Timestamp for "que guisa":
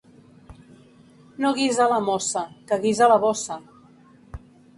2.73-3.11